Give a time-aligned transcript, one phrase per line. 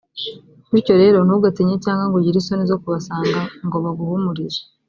[0.73, 4.61] bityo rero ntugatinye cyangwa ngo ugire isoni zo kubasanga ngo baguhumurize.